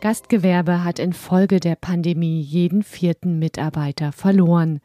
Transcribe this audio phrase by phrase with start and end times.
[0.00, 4.80] Gastgewerbe hat infolge der Pandemie jeden vierten Mitarbeiter verloren.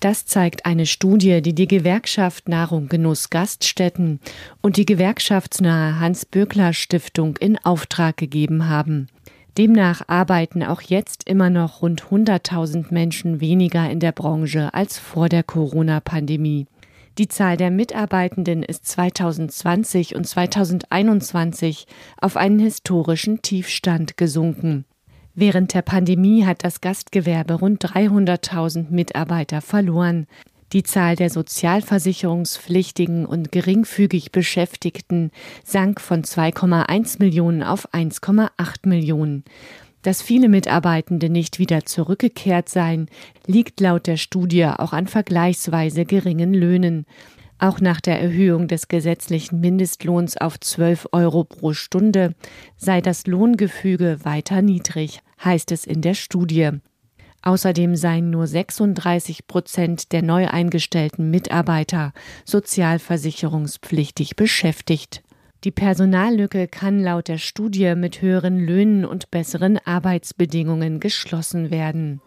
[0.00, 4.20] Das zeigt eine Studie, die die Gewerkschaft Nahrung Genuss Gaststätten
[4.62, 9.08] und die gewerkschaftsnahe Hans-Böckler-Stiftung in Auftrag gegeben haben.
[9.58, 15.28] Demnach arbeiten auch jetzt immer noch rund 100.000 Menschen weniger in der Branche als vor
[15.28, 16.66] der Corona-Pandemie.
[17.16, 21.86] Die Zahl der Mitarbeitenden ist 2020 und 2021
[22.20, 24.84] auf einen historischen Tiefstand gesunken.
[25.36, 30.26] Während der Pandemie hat das Gastgewerbe rund 300.000 Mitarbeiter verloren.
[30.72, 35.30] Die Zahl der sozialversicherungspflichtigen und geringfügig Beschäftigten
[35.62, 39.44] sank von 2,1 Millionen auf 1,8 Millionen.
[40.04, 43.08] Dass viele Mitarbeitende nicht wieder zurückgekehrt seien,
[43.46, 47.06] liegt laut der Studie auch an vergleichsweise geringen Löhnen.
[47.58, 52.34] Auch nach der Erhöhung des gesetzlichen Mindestlohns auf 12 Euro pro Stunde
[52.76, 56.68] sei das Lohngefüge weiter niedrig, heißt es in der Studie.
[57.40, 62.12] Außerdem seien nur 36 Prozent der neu eingestellten Mitarbeiter
[62.44, 65.23] sozialversicherungspflichtig beschäftigt.
[65.64, 72.20] Die Personallücke kann laut der Studie mit höheren Löhnen und besseren Arbeitsbedingungen geschlossen werden.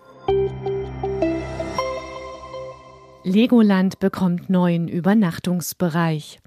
[3.23, 6.39] Legoland bekommt neuen Übernachtungsbereich.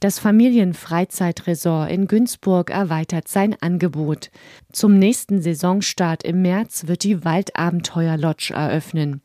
[0.00, 4.32] Das Familienfreizeitresort in Günzburg erweitert sein Angebot.
[4.72, 9.20] Zum nächsten Saisonstart im März wird die Waldabenteuer Lodge eröffnen.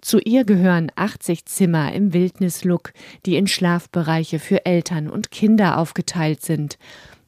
[0.00, 2.92] Zu ihr gehören 80 Zimmer im Wildnislook,
[3.26, 6.78] die in Schlafbereiche für Eltern und Kinder aufgeteilt sind.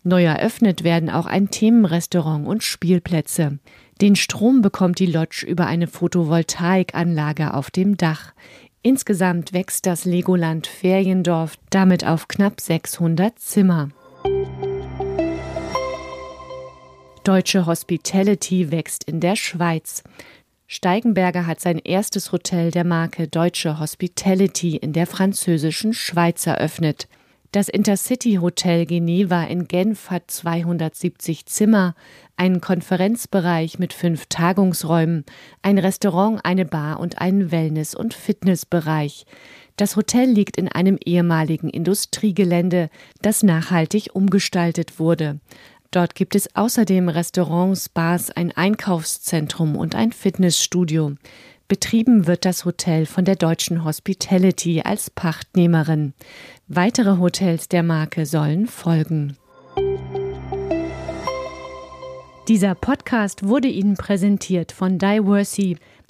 [0.05, 3.59] Neu eröffnet werden auch ein Themenrestaurant und Spielplätze.
[4.01, 8.33] Den Strom bekommt die Lodge über eine Photovoltaikanlage auf dem Dach.
[8.83, 13.91] Insgesamt wächst das Legoland Feriendorf damit auf knapp 600 Zimmer.
[17.23, 20.03] Deutsche Hospitality wächst in der Schweiz.
[20.75, 27.09] Steigenberger hat sein erstes Hotel der Marke Deutsche Hospitality in der französischen Schweiz eröffnet.
[27.51, 31.95] Das Intercity Hotel Geneva in Genf hat 270 Zimmer,
[32.39, 35.27] einen Konferenzbereich mit fünf Tagungsräumen,
[35.61, 39.27] ein Restaurant, eine Bar und einen Wellness- und Fitnessbereich.
[39.77, 42.89] Das Hotel liegt in einem ehemaligen Industriegelände,
[43.21, 45.39] das nachhaltig umgestaltet wurde.
[45.93, 51.13] Dort gibt es außerdem Restaurants, Bars, ein Einkaufszentrum und ein Fitnessstudio.
[51.69, 56.15] Betrieben wird das Hotel von der deutschen Hospitality als Pachtnehmerin.
[56.67, 59.37] Weitere Hotels der Marke sollen folgen.
[62.49, 65.77] Dieser Podcast wurde Ihnen präsentiert von Diversey,